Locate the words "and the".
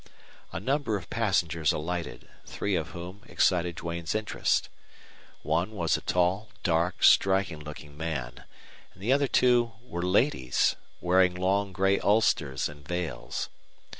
8.95-9.13